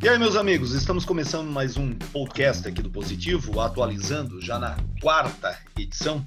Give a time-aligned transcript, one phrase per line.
[0.00, 4.76] E aí, meus amigos, estamos começando mais um podcast aqui do Positivo, atualizando já na
[5.00, 6.22] quarta edição.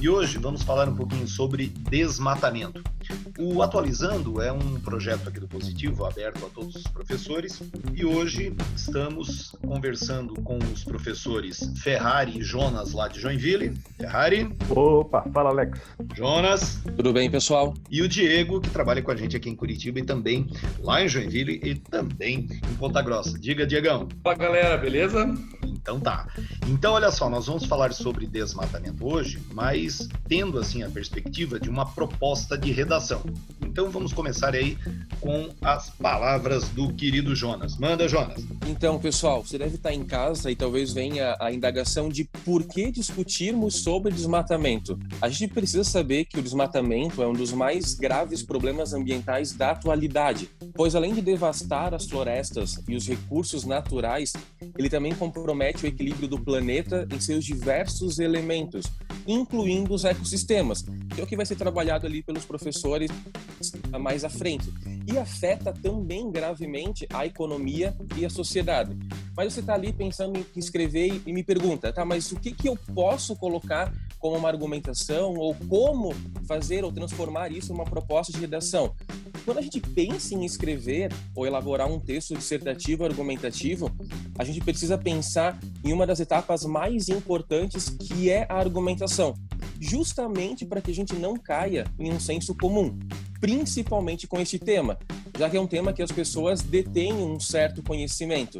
[0.00, 2.82] E hoje vamos falar um pouquinho sobre desmatamento.
[3.38, 7.62] O Atualizando é um projeto aqui do Positivo, aberto a todos os professores,
[7.94, 13.76] e hoje estamos conversando com os professores Ferrari e Jonas lá de Joinville.
[13.98, 14.48] Ferrari.
[14.70, 15.78] Opa, fala Alex.
[16.14, 16.80] Jonas.
[16.96, 17.74] Tudo bem, pessoal?
[17.90, 20.46] E o Diego, que trabalha com a gente aqui em Curitiba e também
[20.80, 23.38] lá em Joinville e também em Ponta Grossa.
[23.38, 24.08] Diga, Diegão.
[24.22, 25.26] Fala galera, beleza?
[25.86, 26.26] Então tá.
[26.66, 31.70] Então olha só, nós vamos falar sobre desmatamento hoje, mas tendo assim a perspectiva de
[31.70, 33.22] uma proposta de redação.
[33.64, 34.76] Então vamos começar aí
[35.20, 37.76] com as palavras do querido Jonas.
[37.76, 38.44] Manda, Jonas.
[38.66, 42.90] Então, pessoal, você deve estar em casa e talvez venha a indagação de por que
[42.90, 44.98] discutirmos sobre desmatamento.
[45.22, 49.70] A gente precisa saber que o desmatamento é um dos mais graves problemas ambientais da
[49.70, 54.32] atualidade, pois além de devastar as florestas e os recursos naturais,
[54.76, 58.86] ele também compromete o equilíbrio do planeta em seus diversos elementos,
[59.26, 60.82] incluindo os ecossistemas,
[61.14, 63.10] que é o que vai ser trabalhado ali pelos professores
[64.00, 64.72] mais à frente.
[65.10, 68.96] E afeta também gravemente a economia e a sociedade.
[69.36, 72.68] Mas você está ali pensando em escrever e me pergunta, tá, mas o que, que
[72.68, 76.14] eu posso colocar como uma argumentação ou como
[76.46, 78.94] fazer ou transformar isso em uma proposta de redação?
[79.46, 83.88] Quando a gente pensa em escrever ou elaborar um texto dissertativo argumentativo,
[84.36, 89.34] a gente precisa pensar em uma das etapas mais importantes, que é a argumentação,
[89.80, 92.98] justamente para que a gente não caia em um senso comum,
[93.40, 94.98] principalmente com este tema,
[95.38, 98.58] já que é um tema que as pessoas detêm um certo conhecimento.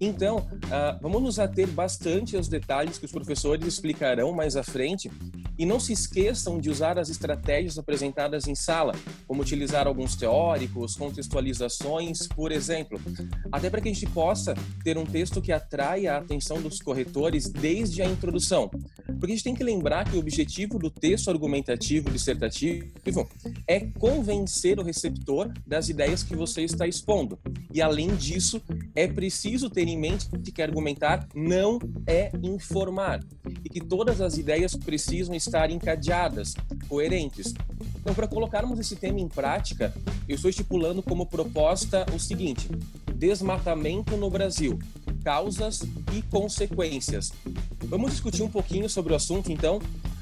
[0.00, 5.10] Então, uh, vamos nos ater bastante aos detalhes que os professores explicarão mais à frente
[5.58, 8.92] e não se esqueçam de usar as estratégias apresentadas em sala,
[9.26, 13.00] como utilizar alguns teóricos, contextualizações, por exemplo,
[13.50, 17.48] até para que a gente possa ter um texto que atraia a atenção dos corretores
[17.48, 18.70] desde a introdução.
[19.18, 22.86] Porque a gente tem que lembrar que o objetivo do texto argumentativo dissertativo
[23.66, 27.38] é convencer o receptor das ideias que você está expondo.
[27.72, 28.62] E além disso,
[28.94, 33.20] é preciso ter em mente que argumentar não é informar
[33.64, 36.54] e que todas as ideias precisam estar encadeadas,
[36.88, 37.54] coerentes.
[38.00, 39.92] Então, para colocarmos esse tema em prática,
[40.28, 42.68] eu estou estipulando como proposta o seguinte:
[43.14, 44.78] desmatamento no Brasil,
[45.22, 45.82] causas
[46.16, 47.32] e consequências.
[47.84, 49.80] Vamos discutir um pouquinho sobre o assunto, então.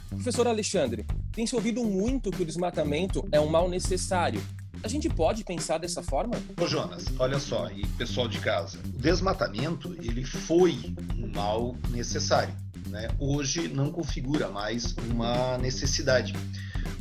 [0.09, 4.41] Professor Alexandre, tem se ouvido muito que o desmatamento é um mal necessário.
[4.83, 6.37] A gente pode pensar dessa forma?
[6.61, 12.55] Ô Jonas, olha só, e pessoal de casa, o desmatamento ele foi um mal necessário
[12.89, 16.33] né, hoje não configura mais uma necessidade.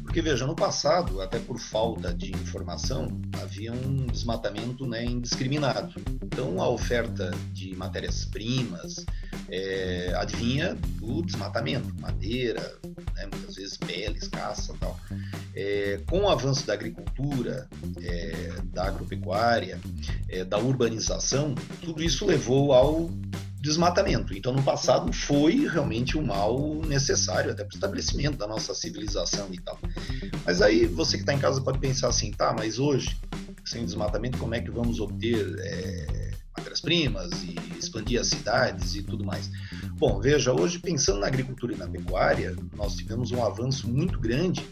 [0.01, 5.93] Porque, veja, no passado, até por falta de informação, havia um desmatamento né, indiscriminado.
[6.23, 9.05] Então, a oferta de matérias-primas
[9.49, 12.77] é, advinha do desmatamento, madeira,
[13.15, 14.99] né, muitas vezes peles, caça tal.
[15.55, 17.69] É, com o avanço da agricultura,
[18.01, 19.79] é, da agropecuária,
[20.27, 23.09] é, da urbanização, tudo isso levou ao
[23.61, 24.35] desmatamento.
[24.35, 29.47] Então, no passado, foi realmente um mal necessário, até para o estabelecimento da nossa civilização
[29.51, 29.79] e tal.
[30.45, 33.17] Mas aí, você que está em casa pode pensar assim, tá, mas hoje,
[33.63, 35.55] sem desmatamento, como é que vamos obter
[36.85, 39.49] matérias-primas e expandir as cidades e tudo mais?
[39.97, 44.65] Bom, veja, hoje, pensando na agricultura e na pecuária, nós tivemos um avanço muito grande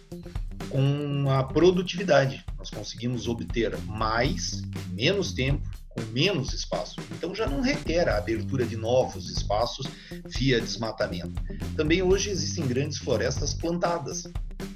[0.69, 2.45] com a produtividade.
[2.57, 6.95] Nós conseguimos obter mais, menos tempo, com menos espaço.
[7.11, 9.87] Então já não requer a abertura de novos espaços
[10.27, 11.41] via desmatamento.
[11.75, 14.23] Também hoje existem grandes florestas plantadas,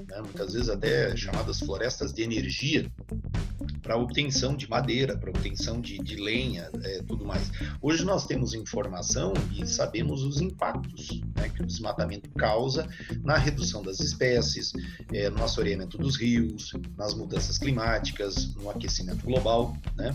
[0.08, 0.22] né?
[0.22, 2.92] muitas vezes até chamadas florestas de energia,
[3.88, 7.50] para obtenção de madeira, para obtenção de, de lenha, é, tudo mais.
[7.82, 12.86] Hoje nós temos informação e sabemos os impactos né, que o desmatamento causa
[13.24, 14.74] na redução das espécies,
[15.14, 19.78] é, no assoreamento dos rios, nas mudanças climáticas, no aquecimento global.
[19.96, 20.14] Né?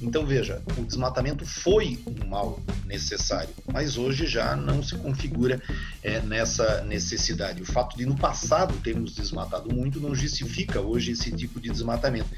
[0.00, 5.60] Então veja, o desmatamento foi um mal necessário, mas hoje já não se configura
[6.02, 7.60] é, nessa necessidade.
[7.60, 12.30] O fato de no passado termos desmatado muito não justifica hoje esse tipo de desmatamento.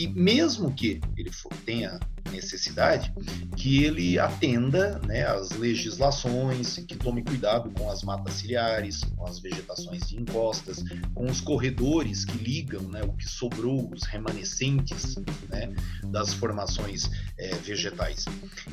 [0.00, 2.00] E mesmo que ele for, tenha
[2.32, 3.12] necessidade,
[3.54, 9.40] que ele atenda né, às legislações, que tome cuidado com as matas ciliares, com as
[9.40, 10.82] vegetações de encostas,
[11.14, 15.16] com os corredores que ligam né, o que sobrou, os remanescentes
[15.50, 15.70] né,
[16.06, 18.24] das formações é, vegetais.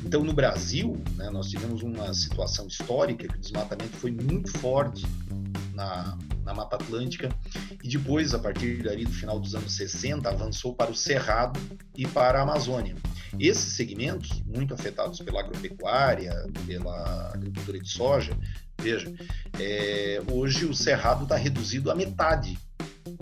[0.02, 5.04] Então, no Brasil, né, nós tivemos uma situação histórica que o desmatamento foi muito forte
[5.78, 7.28] na, na Mata Atlântica
[7.84, 11.60] e depois, a partir dali do final dos anos 60, avançou para o Cerrado
[11.96, 12.96] e para a Amazônia.
[13.38, 16.32] Esses segmentos, muito afetados pela agropecuária,
[16.66, 18.36] pela agricultura de soja,
[18.80, 19.12] veja,
[19.60, 22.58] é, hoje o cerrado está reduzido à metade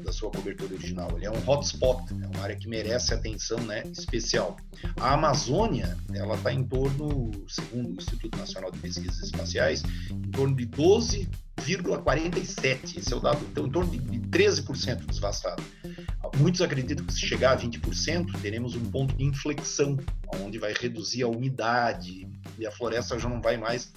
[0.07, 1.11] da sua cobertura original.
[1.17, 4.57] Ele é um hotspot, é uma área que merece atenção né, especial.
[4.99, 10.55] A Amazônia, ela está em torno, segundo o Instituto Nacional de Pesquisas Espaciais, em torno
[10.55, 12.99] de 12,47.
[12.99, 15.61] Esse é o dado, então, em torno de 13% desvastado.
[16.39, 19.99] Muitos acreditam que se chegar a 20%, teremos um ponto de inflexão,
[20.41, 23.93] onde vai reduzir a umidade e a floresta já não vai mais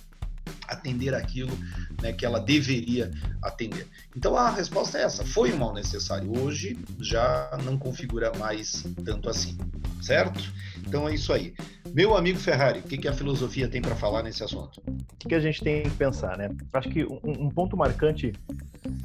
[0.67, 1.55] atender aquilo
[2.01, 3.11] né, que ela deveria
[3.41, 3.87] atender.
[4.15, 6.31] Então a resposta é essa: foi um mal necessário.
[6.39, 9.57] Hoje já não configura mais tanto assim,
[10.01, 10.51] certo?
[10.85, 11.53] Então é isso aí.
[11.93, 14.81] Meu amigo Ferrari, o que, que a filosofia tem para falar nesse assunto?
[14.87, 16.49] O que a gente tem que pensar, né?
[16.73, 18.33] Acho que um, um ponto marcante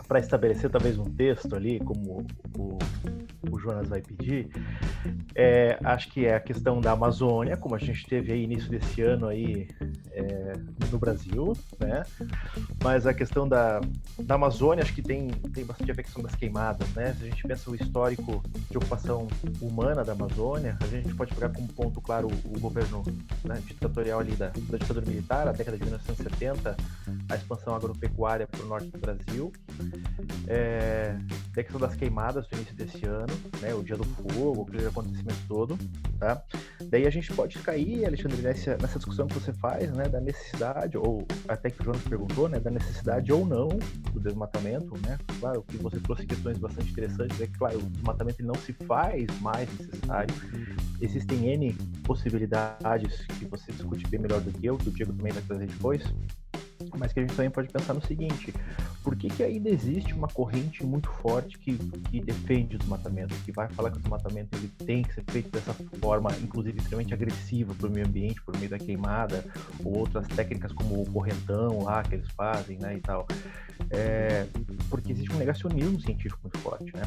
[0.07, 2.27] para estabelecer talvez um texto ali, como
[2.57, 2.79] o, o
[3.65, 4.51] Jonas vai pedir,
[5.35, 9.01] é, acho que é a questão da Amazônia, como a gente teve aí início desse
[9.01, 9.69] ano aí
[10.13, 10.53] é,
[10.91, 12.05] no Brasil, né?
[12.83, 13.81] Mas a questão da,
[14.19, 17.15] da Amazônia acho que tem, tem bastante a ver questão das queimadas, né?
[17.15, 19.27] Se a gente pensa o histórico de ocupação
[19.61, 23.03] humana da Amazônia, a gente pode pegar como ponto claro o, o governo
[23.43, 26.77] né, ditatorial ali da, da ditadura militar, a década de 1970,
[27.29, 29.53] a expansão agropecuária para o norte do Brasil,
[30.47, 31.17] é,
[31.53, 35.39] a questão das queimadas no início desse ano, né, o dia do fogo, aquele acontecimento
[35.49, 35.79] todo,
[36.19, 36.43] tá?
[36.91, 40.97] Daí a gente pode cair, Alexandre, nessa, nessa discussão que você faz, né, da necessidade,
[40.97, 43.69] ou até que o Jonas perguntou, né, da necessidade ou não
[44.13, 45.19] do desmatamento, né?
[45.41, 49.27] Claro que você trouxe questões bastante interessantes, é que, claro, o desmatamento não se faz
[49.41, 50.35] mais necessário.
[51.01, 51.73] Existem N
[52.05, 55.67] possibilidades que você discute bem melhor do que eu, que o Diego também vai trazer
[55.67, 56.03] depois,
[56.97, 58.53] mas que a gente também pode pensar no seguinte:
[59.05, 61.77] por que, que ainda existe uma corrente muito forte que,
[62.11, 65.51] que defende o desmatamento, que vai falar que o desmatamento ele tem que ser feito
[65.51, 69.45] dessa forma, inclusive extremamente agressiva para o meio ambiente, por meio da queimada,
[69.85, 73.27] ou outras técnicas como o correntão lá que eles fazem, né, e tal.
[73.91, 74.47] É,
[74.89, 77.03] porque existe um negacionismo científico muito forte, né?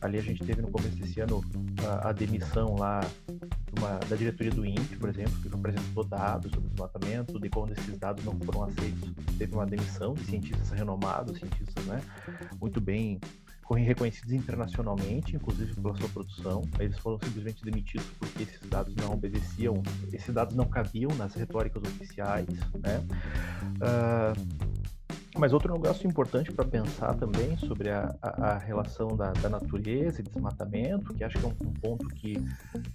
[0.00, 1.44] Ali a gente teve no começo desse ano
[1.86, 3.00] a, a demissão lá
[3.78, 7.72] uma, da diretoria do INPE, por exemplo, que apresentou dados sobre o desmatamento, de quando
[7.72, 12.00] esses dados não foram aceitos, teve uma demissão de cientistas renomados, cientistas né,
[12.60, 13.20] muito bem
[13.80, 16.62] reconhecidos internacionalmente, inclusive pela sua produção.
[16.78, 21.82] Eles foram simplesmente demitidos porque esses dados não obedeciam, esses dados não cabiam nas retóricas
[21.82, 23.02] oficiais, né?
[23.80, 24.71] Uh,
[25.36, 30.20] mas outro negócio importante para pensar também sobre a, a, a relação da, da, natureza
[30.20, 32.36] e desmatamento, que acho que é um, um, ponto que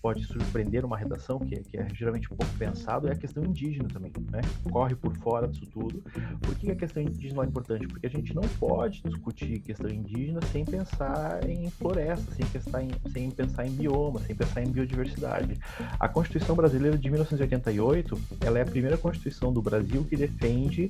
[0.01, 4.11] pode surpreender uma redação, que, que, é geralmente pouco pensado, é a questão indígena também,
[4.31, 4.41] né?
[4.71, 6.03] Corre por fora disso tudo.
[6.41, 7.87] Por que a questão indígena é importante?
[7.87, 12.91] Porque a gente não pode discutir questão indígena sem pensar em floresta, sem pensar em,
[13.11, 15.59] sem pensar em bioma, sem pensar em biodiversidade.
[15.99, 20.89] A Constituição Brasileira de 1988, ela é a primeira Constituição do Brasil que defende,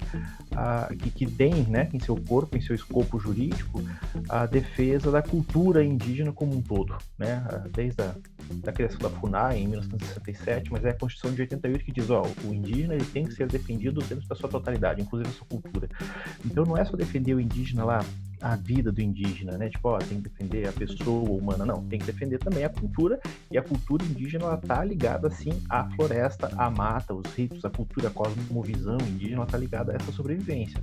[0.53, 3.81] a, que, que tem né, em seu corpo, em seu escopo jurídico,
[4.27, 7.43] a defesa da cultura indígena como um todo, né,
[7.73, 8.15] desde a
[8.55, 12.23] da criação da FUNAI em 1967, mas é a Constituição de 88 que diz, ó,
[12.45, 15.89] o indígena ele tem que ser defendido dentro da sua totalidade, inclusive a sua cultura.
[16.45, 18.05] Então não é só defender o indígena lá
[18.41, 19.69] a vida do indígena, né?
[19.69, 23.19] Tipo, ó, tem que defender a pessoa humana, não, tem que defender também a cultura,
[23.51, 27.69] e a cultura indígena ela tá ligada assim à floresta, à mata, os ritos, a
[27.69, 30.81] cultura, a cosmovisão indígena, ela tá ligada a essa sobrevivência.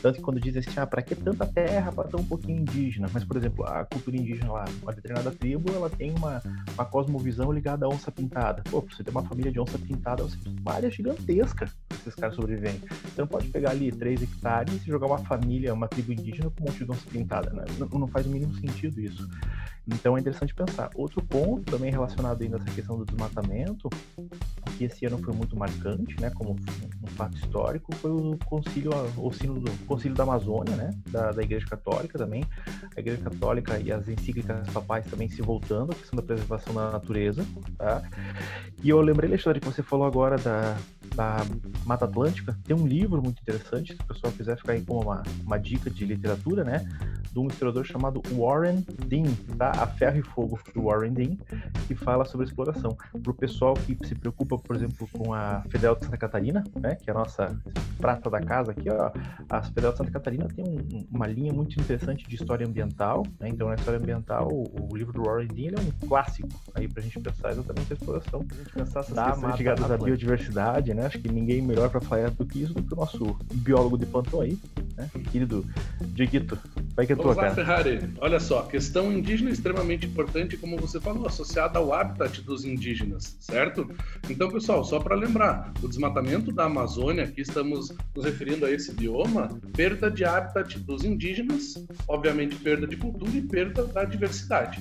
[0.00, 3.08] Tanto que quando dizem assim, ah, para que tanta terra para tão um pouquinho indígena?
[3.12, 6.42] Mas, por exemplo, a cultura indígena lá, uma determinada tribo, ela tem uma,
[6.74, 8.62] uma cosmovisão ligada à onça pintada.
[8.70, 11.70] Pô, pra você ter uma família de onça pintada, você tem uma área gigantesca
[12.04, 12.80] esses caras sobrevivem.
[13.16, 16.66] Não pode pegar ali 3 hectares e jogar uma família, uma tribo indígena com um
[16.66, 17.64] monte de pintada, né?
[17.78, 19.28] Não, não faz o mínimo sentido isso.
[19.86, 20.90] Então é interessante pensar.
[20.94, 23.90] Outro ponto também relacionado ainda a essa questão do desmatamento,
[24.78, 29.32] que esse ano foi muito marcante, né, como um fato histórico, foi o concílio, o
[29.32, 32.44] sino do concílio da Amazônia, né, da, da Igreja Católica também,
[32.96, 36.90] a Igreja Católica e as encíclicas papais também se voltando à questão da preservação da
[36.90, 37.44] natureza,
[37.76, 38.02] tá?
[38.82, 40.76] E eu lembrei, Alexandre, que você falou agora da,
[41.14, 41.36] da
[41.84, 45.22] Mata Atlântica, tem um livro muito interessante, se o pessoal quiser ficar aí com uma,
[45.44, 46.86] uma dica de literatura, né,
[47.32, 49.73] de um historiador chamado Warren Dean, tá?
[49.78, 51.36] A Ferro e Fogo, do Warren Dean,
[51.86, 52.96] que fala sobre exploração.
[53.22, 56.94] Para o pessoal que se preocupa, por exemplo, com a Federal de Santa Catarina, né,
[56.96, 57.56] que é a nossa
[57.98, 59.10] prata da casa aqui, ó,
[59.48, 63.48] a Federal de Santa Catarina tem um, uma linha muito interessante de história ambiental, né?
[63.48, 67.00] Então, na história ambiental, o, o livro do Warren Dean é um clássico aí para
[67.00, 69.96] a gente pensar exatamente a exploração, para a gente pensar essas da questões ligadas à
[69.96, 71.06] biodiversidade, né?
[71.06, 74.06] Acho que ninguém melhor para falar do que isso do que o nosso biólogo de
[74.06, 74.58] plantão aí,
[74.96, 75.10] né?
[75.30, 75.64] Querido
[76.00, 76.58] Dieguito.
[76.96, 77.54] Vai que é Vamos tua, lá, cara.
[77.54, 78.10] Ferrari.
[78.20, 83.36] Olha só, questão indígena é extremamente importante, como você falou, associada ao habitat dos indígenas,
[83.40, 83.90] certo?
[84.30, 88.92] Então, pessoal, só para lembrar, o desmatamento da Amazônia, aqui estamos nos referindo a esse
[88.92, 94.80] bioma, perda de habitat dos indígenas, obviamente perda de cultura e perda da diversidade.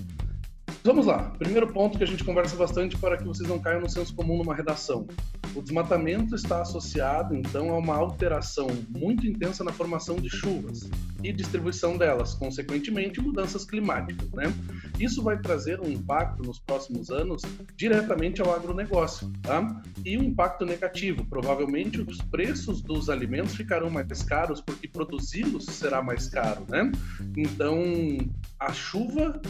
[0.83, 1.31] Vamos lá.
[1.39, 4.37] Primeiro ponto que a gente conversa bastante para que vocês não caiam no senso comum
[4.37, 5.07] numa redação.
[5.55, 10.89] O desmatamento está associado, então, a uma alteração muito intensa na formação de chuvas
[11.23, 14.29] e distribuição delas, consequentemente, mudanças climáticas.
[14.31, 14.51] Né?
[14.99, 17.41] Isso vai trazer um impacto nos próximos anos
[17.75, 19.81] diretamente ao agronegócio, tá?
[20.05, 21.25] e um impacto negativo.
[21.25, 26.65] Provavelmente, os preços dos alimentos ficarão mais caros porque produzi-los será mais caro.
[26.69, 26.91] Né?
[27.35, 27.81] Então,
[28.59, 29.41] a chuva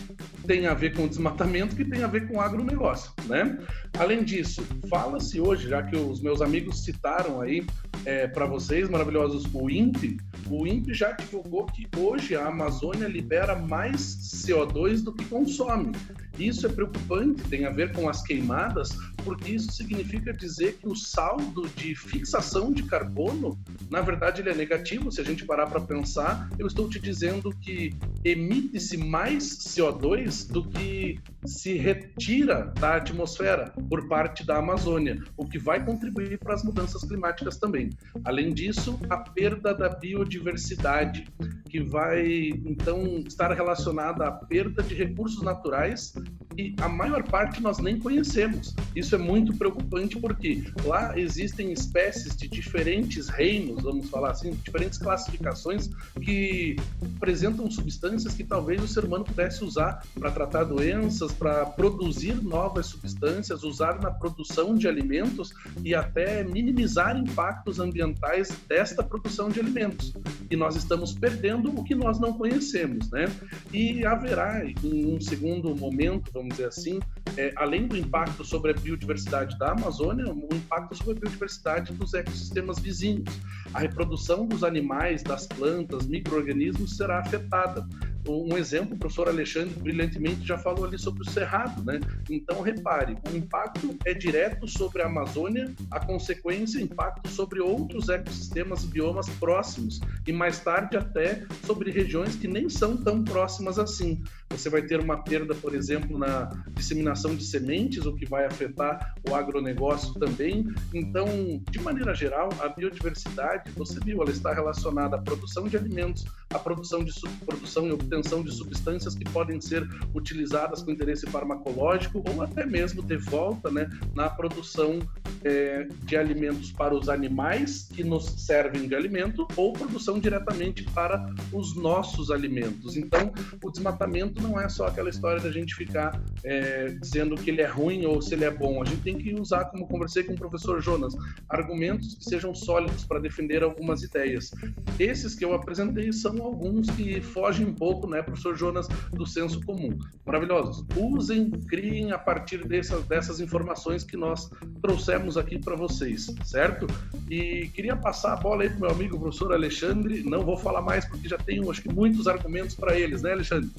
[0.48, 3.60] tem a ver com o desmatamento que tem a ver com o agronegócio, né?
[3.98, 7.66] Além disso, fala-se hoje, já que os meus amigos citaram aí
[8.06, 10.18] é, para vocês, maravilhosos, o INPE,
[10.50, 15.94] o INPE já divulgou que hoje a Amazônia libera mais CO2 do que consome.
[16.38, 18.90] Isso é preocupante, tem a ver com as queimadas,
[19.24, 23.58] porque isso significa dizer que o saldo de fixação de carbono,
[23.90, 25.12] na verdade, ele é negativo.
[25.12, 30.68] Se a gente parar para pensar, eu estou te dizendo que emite-se mais CO2 do
[30.68, 36.64] que se retira da atmosfera por parte da Amazônia, o que vai contribuir para as
[36.64, 37.90] mudanças climáticas também.
[38.24, 41.26] Além disso, a perda da biodiversidade,
[41.70, 46.14] que vai então estar relacionada à perda de recursos naturais
[46.58, 48.76] e a maior parte nós nem conhecemos.
[48.96, 54.98] Isso é muito preocupante porque lá existem espécies de diferentes reinos, vamos falar assim, diferentes
[54.98, 55.90] classificações
[56.22, 56.76] que
[57.16, 62.88] apresentam substâncias que talvez o ser humano pudesse usar para tratar doenças, para produzir novas
[62.88, 70.14] substâncias, usar na produção de alimentos e até minimizar impactos ambientais desta produção de alimentos.
[70.50, 73.26] E nós estamos perdendo o que nós não conhecemos, né?
[73.72, 77.00] E haverá, em um segundo momento, vamos dizer assim,
[77.38, 82.14] é, além do impacto sobre a biodiversidade da Amazônia, um impacto sobre a biodiversidade dos
[82.14, 83.30] ecossistemas vizinhos.
[83.74, 87.88] A reprodução dos animais, das plantas, micro-organismos será afetada
[88.28, 92.00] um exemplo, o professor Alexandre brilhantemente já falou ali sobre o cerrado, né?
[92.30, 98.84] Então, repare, o impacto é direto sobre a Amazônia, a consequência, impacto sobre outros ecossistemas
[98.84, 104.24] e biomas próximos, e mais tarde até sobre regiões que nem são tão próximas assim.
[104.50, 109.16] Você vai ter uma perda, por exemplo, na disseminação de sementes, o que vai afetar
[109.30, 110.66] o agronegócio também.
[110.94, 111.26] Então,
[111.70, 116.60] de maneira geral, a biodiversidade, você viu, ela está relacionada à produção de alimentos, à
[116.60, 117.14] produção de
[117.46, 123.02] produção e obtenção de substâncias que podem ser utilizadas com interesse farmacológico ou até mesmo
[123.02, 125.00] de volta né, na produção
[125.44, 131.34] é, de alimentos para os animais que nos servem de alimento ou produção diretamente para
[131.52, 132.96] os nossos alimentos.
[132.96, 133.32] Então,
[133.64, 137.68] o desmatamento não é só aquela história da gente ficar é, dizendo que ele é
[137.68, 138.82] ruim ou se ele é bom.
[138.82, 141.14] A gente tem que usar, como conversei com o professor Jonas,
[141.50, 144.52] argumentos que sejam sólidos para defender algumas ideias.
[145.00, 149.62] Esses que eu apresentei são alguns que fogem um pouco, né, professor Jonas, do senso
[149.62, 149.98] comum.
[150.26, 150.86] Maravilhosos.
[150.96, 154.50] Usem, criem a partir dessas, dessas informações que nós
[154.82, 156.88] trouxemos aqui para vocês, certo?
[157.30, 160.24] E queria passar a bola aí para meu amigo professor Alexandre.
[160.24, 163.70] Não vou falar mais porque já tenho, acho que, muitos argumentos para eles, né, Alexandre?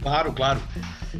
[0.00, 0.60] Claro, claro.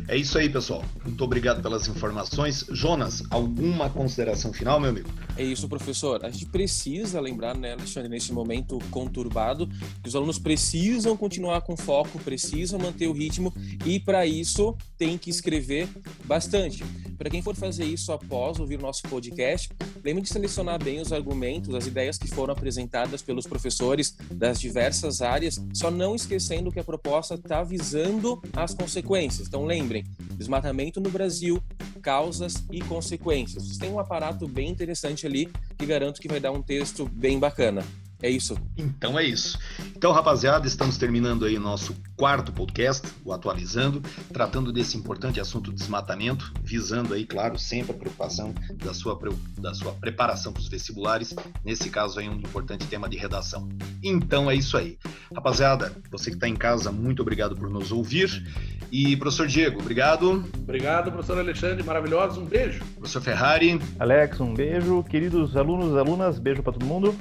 [0.09, 0.85] É isso aí, pessoal.
[1.05, 2.65] Muito obrigado pelas informações.
[2.71, 5.09] Jonas, alguma consideração final, meu amigo?
[5.37, 6.25] É isso, professor.
[6.25, 9.67] A gente precisa lembrar, né, Alexandre, nesse momento conturbado,
[10.03, 13.53] que os alunos precisam continuar com foco, precisam manter o ritmo
[13.85, 15.89] e, para isso, tem que escrever
[16.25, 16.85] bastante.
[17.19, 19.71] Para quem for fazer isso após ouvir o nosso podcast,
[20.05, 25.23] lembre de selecionar bem os argumentos, as ideias que foram apresentadas pelos professores das diversas
[25.23, 29.49] áreas, só não esquecendo que a proposta está visando as consequências.
[29.49, 31.63] Então lembrem, desmatamento no Brasil,
[32.03, 33.79] causas e consequências.
[33.79, 37.85] Tem um aparato bem interessante ali que garanto que vai dar um texto bem bacana.
[38.23, 38.57] É isso.
[38.77, 39.59] Então é isso.
[39.95, 44.01] Então, rapaziada, estamos terminando aí nosso quarto podcast, o Atualizando,
[44.33, 49.19] tratando desse importante assunto desmatamento, visando aí, claro, sempre a preocupação da sua,
[49.59, 53.69] da sua preparação para os vestibulares, nesse caso aí um importante tema de redação.
[54.03, 54.99] Então é isso aí.
[55.35, 58.43] Rapaziada, você que está em casa, muito obrigado por nos ouvir.
[58.91, 60.45] E professor Diego, obrigado.
[60.59, 62.85] Obrigado, professor Alexandre, maravilhoso, um beijo.
[62.97, 63.81] Professor Ferrari.
[63.99, 65.03] Alex, um beijo.
[65.05, 67.15] Queridos alunos, alunas, beijo para todo mundo.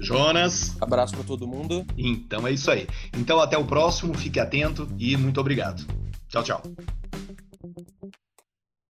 [0.00, 0.76] Jonas.
[0.80, 1.84] Abraço para todo mundo.
[1.96, 2.86] Então é isso aí.
[3.16, 5.84] Então até o próximo, fique atento e muito obrigado.
[6.28, 6.62] Tchau, tchau.